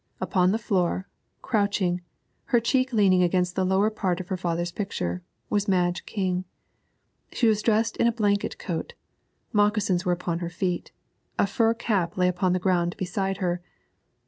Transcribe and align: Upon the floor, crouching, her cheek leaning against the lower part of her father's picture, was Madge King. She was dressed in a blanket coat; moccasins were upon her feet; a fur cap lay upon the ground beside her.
Upon 0.19 0.51
the 0.51 0.57
floor, 0.57 1.07
crouching, 1.43 2.01
her 2.45 2.59
cheek 2.59 2.91
leaning 2.91 3.21
against 3.21 3.55
the 3.55 3.63
lower 3.63 3.91
part 3.91 4.19
of 4.19 4.29
her 4.29 4.35
father's 4.35 4.71
picture, 4.71 5.21
was 5.47 5.67
Madge 5.67 6.07
King. 6.07 6.43
She 7.31 7.45
was 7.45 7.61
dressed 7.61 7.97
in 7.97 8.07
a 8.07 8.11
blanket 8.11 8.57
coat; 8.57 8.93
moccasins 9.53 10.03
were 10.03 10.11
upon 10.13 10.39
her 10.39 10.49
feet; 10.49 10.91
a 11.37 11.45
fur 11.45 11.75
cap 11.75 12.17
lay 12.17 12.27
upon 12.27 12.53
the 12.53 12.57
ground 12.57 12.97
beside 12.97 13.37
her. 13.45 13.61